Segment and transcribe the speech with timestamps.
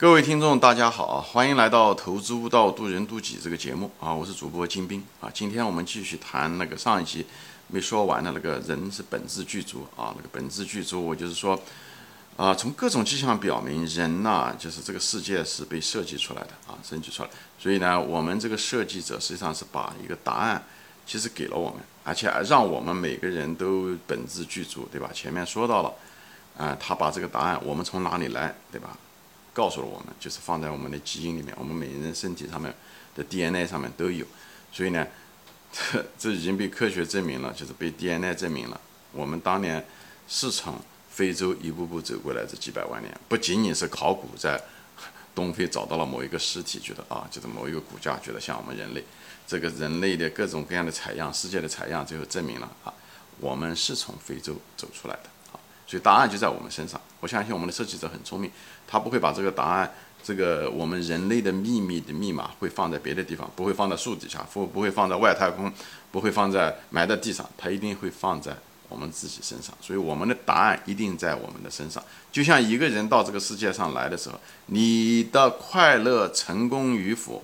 [0.00, 1.20] 各位听众，大家好！
[1.20, 4.14] 欢迎来到《投资悟道，渡人渡己》这个节目啊！
[4.14, 5.28] 我是主播金兵啊！
[5.34, 7.26] 今天我们继续谈那个上一集
[7.66, 10.14] 没说完的那个人是本质具足啊！
[10.16, 11.60] 那个本质具足，我就是说
[12.36, 17.28] 啊，从各种迹象表明，人呐，就是这个世界是被设计出来的啊，设计出来。
[17.58, 20.64] 所以呢，我们这个设计者实际上是把一个答案
[21.04, 25.10] 其实给了我们，而且让我们每个人都本质具足，对吧？
[25.12, 25.92] 前面说到了
[26.56, 28.96] 啊，他把这个答案，我们从哪里来，对吧？
[29.58, 32.72] 告诉了我们，就是放在我们的基因里面，我们每个人身体上面
[33.16, 34.24] 的 DNA 上面都有，
[34.70, 35.04] 所以呢，
[35.72, 38.80] 这 这已经被科学证明了，就是被 DNA 证明了。
[39.10, 39.84] 我们当年
[40.28, 44.62] 是从非洲一步步走过来这几百万年，不仅仅是考古在
[45.34, 49.02] 东非找到了某一个尸体，觉得啊，就是某一个骨架，觉得像我们人类，
[49.44, 52.94] 这个人类的各种各样的采样，世界的采样，最后证明了啊，
[53.40, 55.58] 我们是从非洲走出来的啊。
[55.84, 57.00] 所以答案就在我们身上。
[57.20, 58.50] 我相信我们的设计者很聪明，
[58.86, 65.72] 他不会把这个答案，这个我们人类的秘密的密码会放在别的地方，不会放在树底下，不不会放在外太空，
[66.12, 68.56] 不会放在埋在地上，他一定会放在
[68.88, 69.74] 我们自己身上。
[69.80, 72.02] 所以我们的答案一定在我们的身上。
[72.30, 77.42] 就像一个人到这个世界上来的时候，你的快乐成功与否，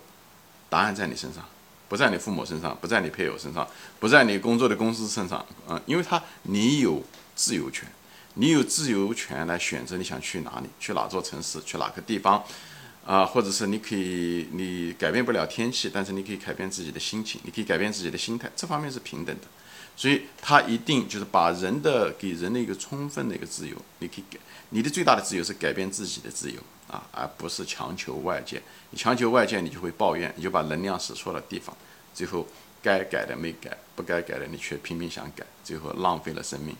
[0.69, 1.44] 答案在你身上，
[1.88, 3.66] 不在你父母身上，不在你配偶身上，
[3.98, 7.03] 不在你工作的公司身上，嗯，因为他你有
[7.34, 7.88] 自由权。
[8.35, 12.45] 你有自由权来选择你想去哪里，去哪座城市，去哪个地方，
[13.07, 19.43] 啊，或者是你可以，你改变不了天气，但是你可以改变自己的心情，你可以改变自己的心态，这方面是平等的。
[19.97, 24.41] 所以他一定就是把人的给人的一个充分的一个自由，你可以改，
[24.71, 28.61] 你的最大的自由是改变自己的自由啊，而不是强求外界。
[28.91, 31.77] 你强求外界，你就会抱怨，你就把能量使错了地方，
[32.12, 32.45] 最后
[32.83, 36.77] 该改的没改，不该改的你却拼命想改，最后浪费了生命。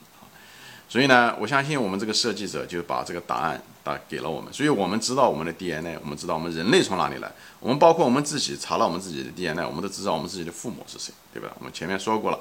[0.89, 11.49] 所以呢，我相信我们这个设计者就把这个答案答给了我们，所以我们知道我们的 DNA，我们知道我们人类从哪里来，我们包括我们自己查了我们自己的 DNA，我们都知道我们自己的父母是谁，对吧？
[11.59, 12.39] 我们前面说过了，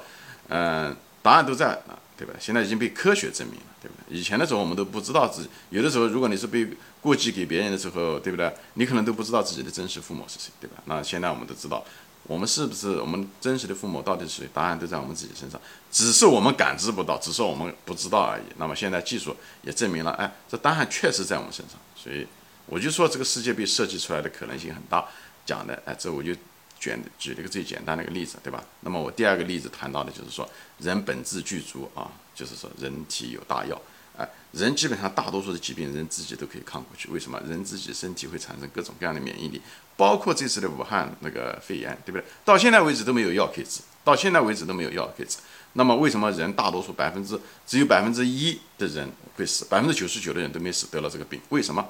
[0.48, 2.34] 嗯，答案都在啊，对吧？
[2.38, 4.16] 现在已经被科学证明了，对不对？
[4.16, 6.68] 以前的时候我们都不知道自己，有的时候如果你是被
[7.00, 8.52] 过继给别人的时候，对不对？
[8.74, 10.76] 你可能都不知道自己的真实父母是谁，对吧？
[10.84, 11.84] 那现在我们都知道。
[12.26, 14.48] 我们是不是我们真实的父母到底是谁？
[14.52, 15.60] 答案都在我们自己身上，
[15.92, 18.42] 只是我们感知不到，只是我们不知道而已。
[18.56, 21.78] 那么现在技术也证明了，哎，这答案确实在我们身上。
[21.94, 22.26] 所以
[22.66, 25.06] 我就说这个世界被设计出来的可能性很大。
[25.44, 26.34] 讲的，哎，这我就
[26.80, 28.64] 举举了一个最简单的一个例子，对吧？
[28.80, 30.48] 那么我第二个例子谈到的就是说，
[30.78, 33.78] 人本质具足啊，就是说人体有大药。
[34.16, 37.08] 哎，人基本上大多数的疾病，人自己都可以抗过去。
[37.08, 37.40] 为什么？
[37.48, 39.60] 人自己身体会产生各种各样的免疫力，
[39.96, 42.24] 包括这次的武汉那个肺炎，对不对？
[42.44, 45.38] 到现在为止都没有药可以治，到现在为止都没有药可以治。
[45.72, 47.36] 那么为什么人大多数百分之
[47.66, 51.40] 只有百分之一的人会死，百分之九十九的人都没死得了这个病？
[51.48, 51.84] 为什么？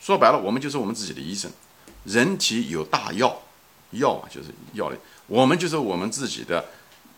[0.00, 1.48] 说白了，我们就是我们自己的医生。
[2.02, 3.40] 人体有大药，
[3.92, 4.96] 药啊就是药类，
[5.28, 6.64] 我们就是我们自己的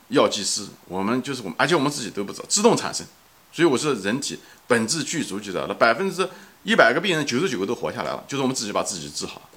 [0.08, 3.06] 药剂师，我们就是我们，而且我们自己都不知道，自动产生。
[3.52, 6.26] 所以我说，人体本质具足就得了，百分之
[6.62, 9.50] 一百个病人九十九个都活下来了，就是我们自己把自己治好，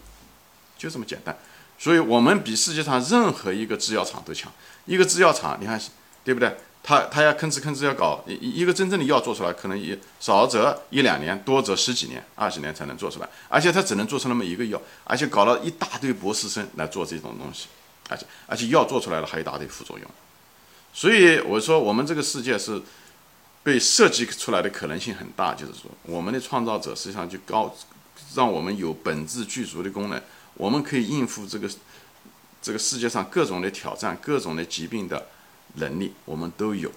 [0.77, 1.37] 就这么简单。
[1.79, 4.51] 所以我们比世界上任何一个制药厂都强。
[4.85, 5.79] 一个制药厂，你看，
[6.25, 6.57] 对不对？
[6.83, 13.29] 他他要吭哧吭哧要搞一一个真正的药做出来，可能也少则一两年，多则十几年、二十年才能做出来。
[13.47, 17.67] 而且他只能做出那么一个药，而且搞了一大堆博士生来做这种东西，
[18.09, 20.07] 而且而且药做出来了还一大堆副作用。
[20.93, 22.81] 所以我说，我们这个世界是。
[23.65, 27.75] 被设计出来的可能性很大，就是说，我们的创造者实际上就高，
[28.35, 30.21] 让我们有本质具足的功能，
[30.53, 31.67] 我们可以应付这个
[32.61, 35.25] 这个世界上各种的挑战、各种的疾病的
[35.77, 36.91] 能力，我们都有。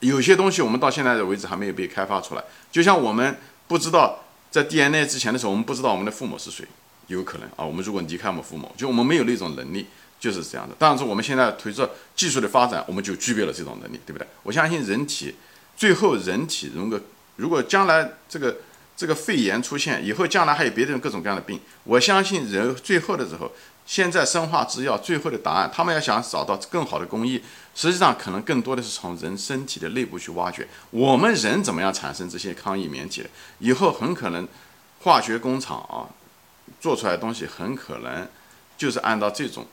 [0.00, 6.66] 有些东西我们到现在的为止还没有被开发出来，就像我们不知道在 DNA 之前的时候，我们不知道我们的父母是谁，
[7.06, 9.86] 有可能啊，我们如果离开我们父母，就我们没有那种能力，
[10.20, 10.76] 就是这样的。
[10.78, 14.28] 但是我们现在随着技术的发展，我们就具备了这种能力，对不对？
[14.42, 15.34] 我相信人体。
[15.80, 17.00] 最后，人体如果
[17.36, 18.58] 如果将来这个
[18.94, 23.50] 这个肺炎出现以后，将来还有别的各种各样的病，我相信人最后的时候，
[23.86, 27.42] 现在生化制药最后的答案，他们要想找到更好的工艺，
[27.74, 30.68] 实际上可能更多的是从人身体的内部去挖掘。
[30.90, 33.30] 我们人怎么样产生这些抗疫免体的？
[33.60, 34.46] 以后很可能
[35.00, 36.04] 化学工厂啊
[36.78, 38.28] 做出来的东西，很可能
[38.76, 39.66] 就是按照这种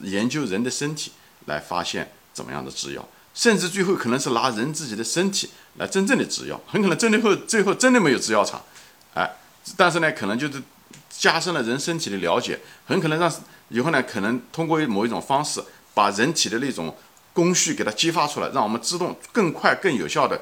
[0.00, 1.12] 研究人的身体
[1.44, 3.06] 来发现怎么样的制药。
[3.40, 5.48] 甚至最后可能是拿人自己的身体
[5.78, 8.62] 来真正的制药，很可能真的后最后真的没有制药厂，
[9.14, 9.26] 哎，
[9.78, 10.62] 但是呢，可能就是
[11.08, 13.32] 加深了人身体的了解，很可能让
[13.70, 15.58] 以后呢，可能通过某一种方式
[15.94, 16.94] 把人体的那种
[17.32, 20.38] 工序给它激发出来，让我们自动更快更有效的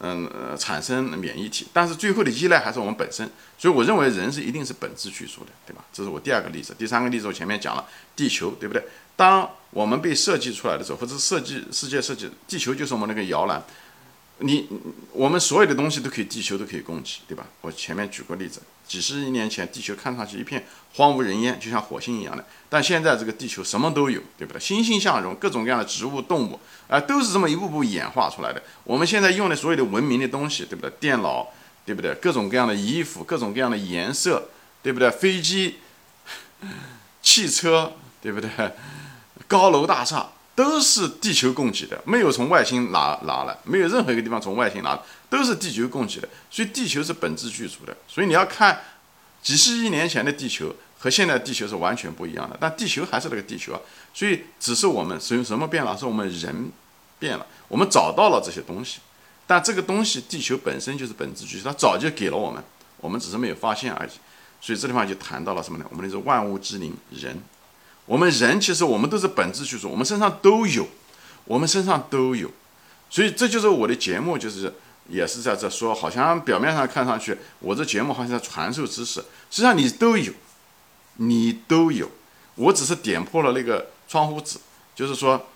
[0.00, 3.26] 嗯呃产生免疫体，但是最后的依赖还是我们本身。
[3.56, 5.82] 所以我认为人是一定是本质具足的，对吧？
[5.90, 6.74] 这是我第二个例子。
[6.76, 8.84] 第三个例子我前面讲了地球，对不对？
[9.16, 13.62] 当我们被设计出来的时候，或者设计世界设计，地球就是我们那个摇篮。
[14.38, 14.66] 你
[15.12, 17.46] 我们所有的东西都可以，地球都可以供给，对吧？
[17.60, 24.58] 我前面举过例子，几十亿年前地球看上去一片荒无人烟，就像火星一样的，但现在这个地球什么都有，对不对？
[24.58, 28.60] 欣欣向荣，各种各样的植物、动物啊，都是这么一步步演化出来的。
[28.82, 30.90] 我们现在用的所有的文明的东西，对不对？
[30.98, 31.46] 电脑，
[31.86, 32.12] 对不对？
[32.14, 34.48] 各种各样的衣服，各种各样的颜色，
[34.82, 35.08] 对不对？
[35.08, 35.76] 飞机、
[37.22, 38.48] 汽车，对不对？
[39.46, 40.30] 高楼大厦。
[40.54, 46.28] 都是地球供给的，没有从外星拿拿来，没有任何一个地方从外星拿，都是地球供给的。
[46.50, 47.96] 所以地球是本质具足的。
[48.06, 48.78] 所以你要看
[49.40, 53.80] 几十亿年前的地球和现在地球是完全不一样的，但地球还是那个地球啊。
[54.12, 55.96] 所以只是我们什什么变了？
[55.96, 56.70] 是我们人
[57.18, 58.98] 变了，我们找到了这些东西，
[59.46, 62.62] 但这个东西地球本身就是本质具足，它早就给了我们，
[62.98, 64.10] 我们只是没有发现而已。
[64.60, 65.86] 所以这地方就谈到了什么呢？
[65.88, 67.42] 我们的是万物之灵，人。
[68.12, 70.86] 我们人其实我们都是本质去说，我们身上都有，
[71.46, 72.50] 我们身上都有，
[73.08, 74.70] 所以这就是我的节目，就是
[75.08, 79.20] 也是在这说，好像表面上看上去我这节目好像在传授知识，
[79.50, 80.30] 实际上你都有，
[81.16, 82.06] 你都有，
[82.56, 84.58] 我只是点破了那个窗户纸，
[84.94, 85.46] 就是说，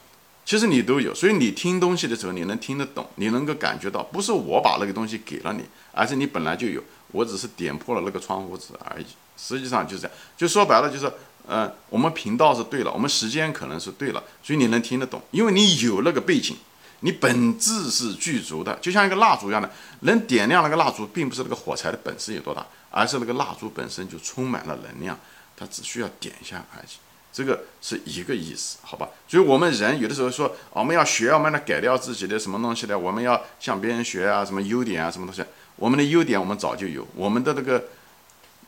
[0.47, 5.62] 其实你都有，所以你听东西的时候你能听得懂，你能够感觉到，不是我把那个东西给了你，
[5.93, 9.05] 而是你本来就有，我只是点破了那个窗户纸而已，
[9.37, 11.12] 实际上就是这样，就说白了就是。
[11.48, 16.56] 嗯，我们频道是对了，我们时间可能是对了，所以你能听得懂，因为你有那个背景，
[17.00, 19.70] 你本质是具足的，就像一个蜡烛一样的，
[20.00, 25.16] 能点亮那个蜡烛，并不是那个火柴的本事有多大，而是那个蜡烛本身就充满了能量，
[25.56, 26.88] 它只需要点一下而已，
[27.32, 29.08] 这个是一个意思，好吧？
[29.28, 32.98] 所以我们人有的时候说，我们要学，我们要改掉自己的什么东西呢？
[32.98, 35.44] 我们要向别人学啊，什么优点啊，什么东西？
[35.76, 37.84] 我们的优点我们早就有，我们的那个。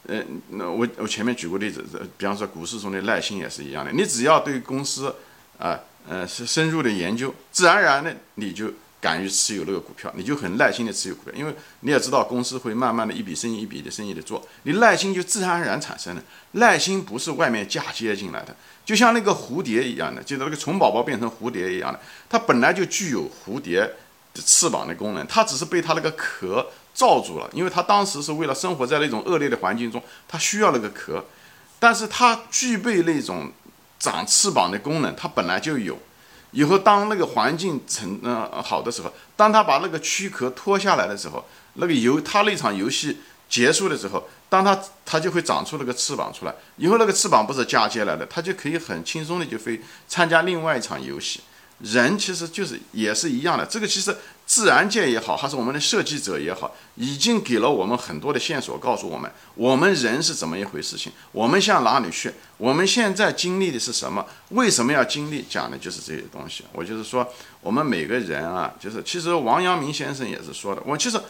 [0.08, 1.84] 呃，那我我前面举过例子，
[2.16, 3.92] 比方说股市中的耐心也是一样的。
[3.92, 5.14] 你只要对公司
[5.58, 5.78] 啊，
[6.08, 8.72] 呃，是深入的研究，自然而然的你就
[9.02, 16.22] 敢于持有那个股票，你就很耐心的持有股票，因为你也知道公司会慢慢的一笔生意一笔的生意的做，你耐心就自然而然产生了。
[16.52, 18.56] 耐心不是外面嫁接进来的，
[18.86, 22.00] 就像那个蝴蝶一样的，就是那个虫宝宝变成蝴蝶一样的，
[22.30, 23.80] 它本来就具有蝴蝶
[24.32, 26.66] 的翅膀的功能，它只是被它那个壳。
[26.98, 31.24] 罩住了，因为它当时是为了生活在那种恶劣的环境中，它需要那个壳，
[31.78, 33.52] 但是它具备那种
[34.00, 35.96] 长翅膀的功能，它本来就有。
[36.50, 43.18] 以后当那个环境成呃好的时候，当他把那个躯壳脱下来的时候，那个游他那场游戏
[43.48, 51.42] 结束的时候，当他他就会长出那个翅膀出来，以后那个翅膀不是嫁接来的，他就可以很轻松的就飞参加另外一场游戏。
[51.80, 66.64] 人其实就是也是一样的，这个其实自然界也好，还是我们的设计者也好，已经给了我们很多的线索，告诉我们我们人是怎么一回事情，我们向哪里去，我们现在经历的是什么，为什么要经历，讲的就是这些东西。
[66.72, 67.24] 我就是说，
[67.60, 71.20] 我们每个人啊，就是其实王阳明先生也是说的，我其实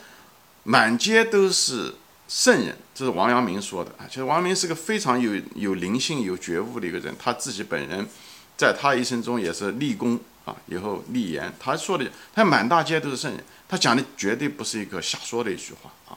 [0.63, 1.95] 满街都是
[2.27, 4.07] 圣人，这是王阳明说的啊。
[4.09, 8.09] 其实王阳明是个非常有有灵性、有觉悟的一个人，他自己本人
[8.57, 10.19] 在他一生中也是立功。
[10.49, 16.17] 啊，以后立言，他说的，他满大街都是圣人，他讲的绝对不是一个瞎说的一句话啊，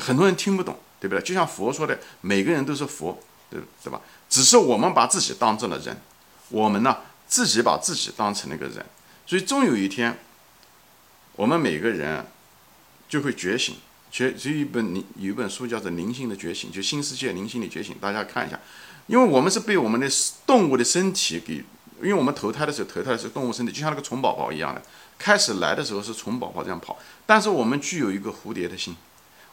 [0.00, 1.22] 很多人听不懂，对不对？
[1.22, 3.16] 就像佛说的，每个人都是佛，
[3.48, 4.00] 对对吧？
[4.28, 5.96] 只是我们把自己当成了人，
[6.48, 6.96] 我们呢
[7.28, 8.84] 自己把自己当成了一个人，
[9.24, 10.18] 所以终有一天，
[11.36, 12.26] 我们每个人
[13.08, 13.76] 就会觉醒。
[14.10, 18.58] 觉，有一本灵有一本书叫做《灵性的觉醒》，就新世界灵性的觉醒，大家看一下，
[19.06, 20.08] 因为我们是被我们的
[20.44, 21.62] 动物的身体给。
[22.02, 24.82] 因为我们投胎的时候，投胎的是动物身体，就像那个虫宝宝一样的，
[25.18, 28.96] 开始来的时候是虫宝宝这样跑，但是我们具有一个蝴蝶的心。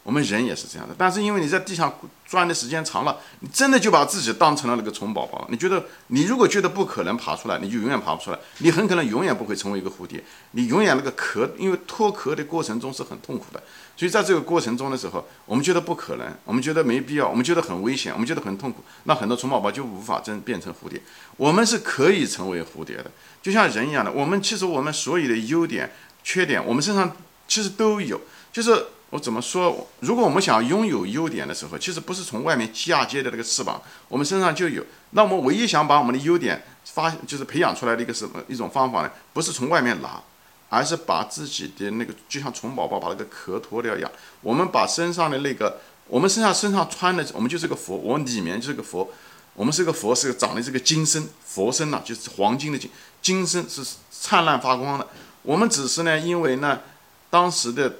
[0.05, 1.91] 我们人也是这样的，但是因为你在地上
[2.27, 5.47] 钻的时间长了，你真的就把自己当成了那个虫宝宝。
[5.49, 10.23] 你觉得，你如果觉得不可能爬出来，你就永远爬不出来，你很可能永远不会成为一个蝴蝶。
[10.51, 13.63] 你永远那个壳，因为脱壳的过程中是很痛苦的，
[13.97, 21.01] 所以在这个过程中的时候，我们觉得不可能，我们觉得没必要，我们觉得很危险，我们觉得很痛苦，那很多虫宝宝就无法真变成蝴蝶。
[21.35, 23.09] 我们是可以成为蝴蝶的，
[23.41, 24.11] 就像人一样的。
[24.11, 25.91] 我们其实我们所有的优点、
[26.23, 28.21] 缺点，我们身上其实都有，
[28.53, 28.85] 就是。
[29.15, 29.87] 我怎么说？
[30.01, 34.85] 如果我们想拥有优点的时候，其实不是从外面嫁接的那个翅膀，我们身上就有。
[35.11, 39.11] 那我们唯一想把我们的优点发，就是培养出来的一个什么一种方法呢？
[39.31, 40.21] 不是从外面拿，
[40.67, 44.11] 而是把自己的那个，就像虫宝宝把那个壳脱掉一样。
[44.41, 49.09] 我们把身上的那个，我们身上身上穿的，我们就是个佛，我里面就是个佛。
[49.53, 52.91] 我们是个佛，是长的这个金身，佛身呐，就是黄金的金，
[53.21, 53.81] 金身是
[54.11, 55.07] 灿烂发光的。
[55.43, 56.81] 我们只是呢，因为呢，
[57.29, 57.99] 当时的。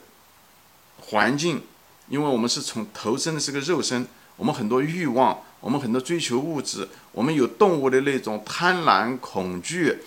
[1.08, 1.62] 环境，
[2.08, 10.00] 因为我们是从投身的是个肉身，我们很多欲望，我们很多追求物质，我们有动物的那种贪婪、恐惧，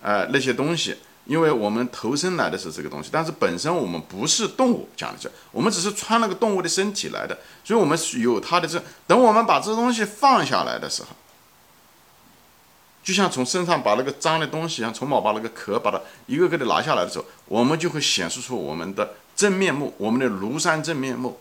[0.00, 0.96] 呃，那些东西。
[1.26, 8.82] 因为我们投身来的是这个东西，但是本身我们不是动物，讲的这，我们只是穿了个动物的身体来的，所以我们有它的这。
[9.06, 11.08] 等我们把这东西放下来的时候，
[13.04, 21.38] 就像从身上把那个脏的东西，像虫宝把那个壳把它一个个的拿下来的时候，我们就会显示出我们的真面目，我们的庐山真面目。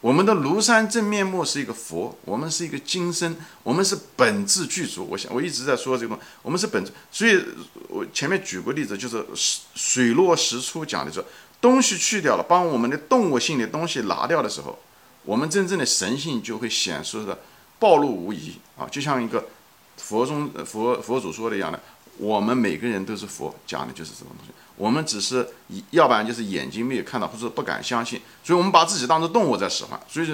[0.00, 5.04] 我们的庐山真面目是一个佛，我们是一个金身，我们是本质具足。
[5.10, 6.92] 我想我一直在说这个，我们是本质。
[7.10, 7.42] 所以
[7.88, 11.26] 我前面举过例子，就是水落石出讲的时候，
[11.60, 14.78] 东西去掉了，把我们的动物性的东西拿掉的时候，
[15.24, 17.40] 我们真正的神性就会显示的
[17.80, 18.86] 暴露无遗啊！
[18.88, 19.48] 就像一个
[19.96, 21.80] 佛中佛佛祖说的一样的，
[22.18, 24.52] 我们每个人都是佛，讲的就是这种东西。
[24.76, 25.48] 我们只是，
[25.90, 30.00] 要不然就是眼睛没有看到，或者不敢相信，所以我们把自己当成动物在使唤。
[30.08, 30.26] 所以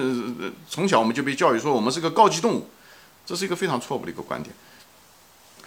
[0.67, 2.67] 从小我们就被教育说我们是个高级动物，
[3.25, 4.55] 这是一个非常错误的一个观点。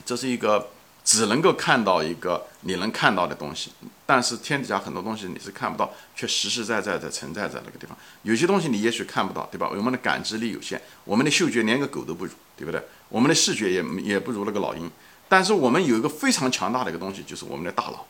[0.05, 0.71] 这是一个
[1.05, 3.71] 只能够看到一个你能看到的东西，
[4.05, 7.97] 但是天底下很多东西你是看不到，却实实在在的存在在那个地方。
[8.23, 9.71] 有些东西你也许看不到，对吧？
[9.71, 12.83] 我们的感知力有限，我们的嗅觉连个狗都不如，对不对？
[13.09, 14.91] 我们的视觉也也不如那个老鹰，
[15.29, 18.07] 但是我们有一个非常强大的一个东西，就是我们的大脑。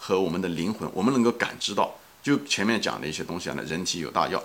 [0.00, 4.40] 和我们的灵魂，我们能够感知到，就前面讲的一些东西啊，人体有大药，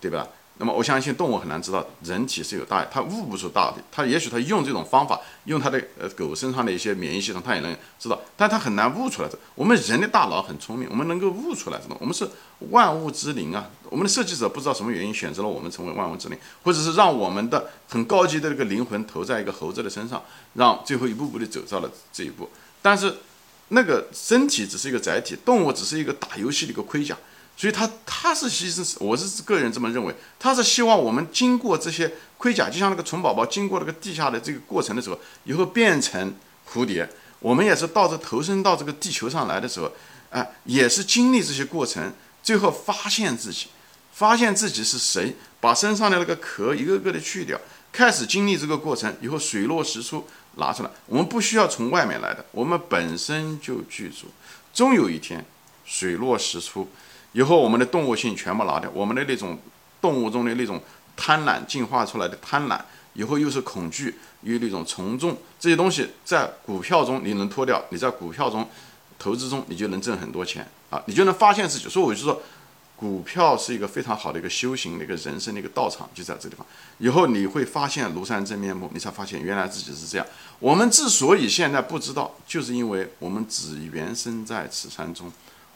[0.00, 0.24] 对吧？
[0.58, 9.36] 那么我相信动物很难知道人体是有大，它悟不出大的，它也许它用这种方法，用它的呃狗身上的一些免疫系统，它也能知道，但它很难悟出来的。
[9.54, 12.28] 我们人的大脑很聪明，我们能够悟出来这种，我们是
[12.70, 13.68] 万物之灵啊。
[13.88, 20.22] 我们的设计者不知道什么原因选择了我们成为万物之灵，或者是让我们的很高级的这个灵魂投在一个猴子的身上，
[20.54, 22.48] 让最后一步步的走到了这一步，
[22.80, 23.14] 但是。
[23.74, 27.16] 那个身体只是一个载体，动物只是一个打游戏的一个盔甲，
[27.56, 36.34] 所以他他是其实我是个人这么认为，他是希望我们经过这些盔甲，就像那个虫宝宝经过那个地下的这个过程的时候，以后变成
[36.68, 39.92] 蝴蝶，我们也是到这投身到这个地球上来的时候，
[40.30, 43.68] 哎，也是经历这些过程，最后发现自己，
[44.12, 47.60] 发现自己是谁，把身上的那个壳一个个的去掉，
[47.92, 50.26] 开始经历这个过程，以后水落石出。
[50.56, 54.26] 拿出来，我们不需要从外面来的，我们本身就具足。
[54.74, 55.42] 终有一天，
[55.82, 56.86] 水落石出，
[57.32, 59.58] 以后我们的动物性全部拿掉，我们的那种
[60.00, 60.80] 动物中的那种
[61.16, 62.80] 贪婪进化出来的贪婪，
[63.14, 68.68] 以后又是恐惧，又那种从众这些东西，在股票中你能脱掉，你在股票中
[69.18, 71.88] 投资中，你就能挣很多钱啊，你就能发现自己。
[71.88, 72.40] 所以我就说。
[72.94, 76.64] 股票是一个非常好的一个修行的一个人生的一个道场，就在这地方。
[76.98, 80.24] 以后你会发现庐山真面目，你才发现原来自己是这样。
[80.60, 85.32] 我们之所以现在不知道，就是因为我们只缘身在此山中，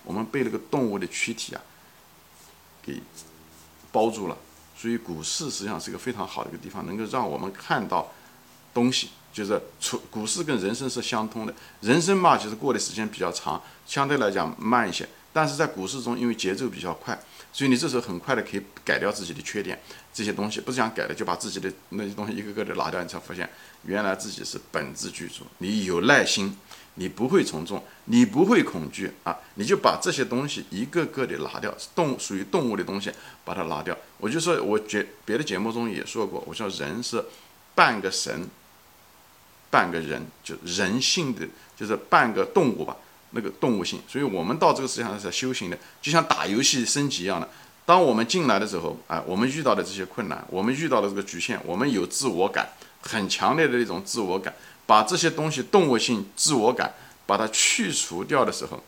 [0.07, 1.61] 我们被那个动物的躯体啊
[2.83, 3.03] 给
[3.93, 4.39] 包住了。
[4.75, 8.11] 所以股市实际上是一个非常好的一个地方，能够让我们看到
[8.73, 9.11] 东西。
[9.33, 15.07] 就是出股市跟人生是相通的，人生嘛，就是过的时间比较长，相对来讲慢一些。
[15.31, 17.19] 但是在股市中，因为节奏比较快，
[17.53, 19.79] 所以你这时候很快的可以改掉自己的缺点，
[20.11, 23.47] 这些东西不是想改的，就把自己的那些东西一个个的拿掉，你才发现
[23.85, 25.45] 原来自己是本质具足。
[25.59, 26.57] 你有耐心，
[26.97, 33.11] 你不会从众，你不会恐惧啊，你就把这些东西一个个的拿掉，动属于动物的东西
[33.45, 33.97] 把它拿掉。
[34.19, 37.25] 我就说，我节别的节目中也说过，我说人是
[37.75, 38.47] 半个神，
[39.71, 42.97] 半个人，就人性的就是半个动物吧。
[43.31, 47.47] 那个动物性，所以我们到这个世界上是修行的，就像打游戏升级一样的。
[47.85, 52.71] 当我们进来的时候，哎，我们遇到的这些困难，我们遇到的这个局限，我们有自我感，
[53.03, 54.55] 很强烈的那种自我感，
[54.87, 56.95] 把这些东西动物性、自我感
[57.26, 58.83] 把它去除掉的时候，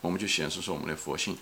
[0.00, 1.36] 我们就显示出我们的佛性。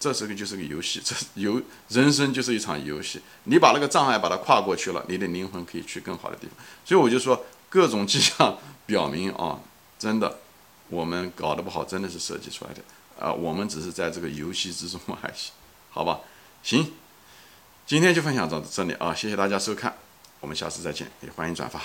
[0.00, 3.20] 这是个就是个游戏，这游人生就是一场游戏。
[3.44, 6.56] 你把那个障碍把它跨过去了，你的灵魂可以去更好的地方。
[6.84, 9.60] 所以我就说，各种迹象表明啊，
[9.98, 10.38] 真的。
[10.88, 12.82] 我们搞得不好，真的是设计出来的
[13.18, 13.32] 啊！
[13.32, 15.50] 我们只是在这个游戏之中而已，
[15.90, 16.20] 好吧？
[16.62, 16.92] 行，
[17.86, 19.14] 今天就分享到这里啊！
[19.14, 19.96] 谢谢大家收看，
[20.40, 21.80] 我们下次再见，也欢迎转发。